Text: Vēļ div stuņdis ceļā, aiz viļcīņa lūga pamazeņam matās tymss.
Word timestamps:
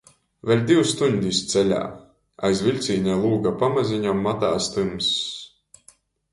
Vēļ 0.51 0.61
div 0.69 0.79
stuņdis 0.91 1.41
ceļā, 1.51 1.83
aiz 2.49 2.63
viļcīņa 2.69 3.19
lūga 3.27 3.55
pamazeņam 3.63 4.27
matās 4.31 4.75
tymss. 4.81 5.15